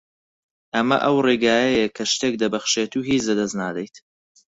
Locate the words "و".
2.95-3.05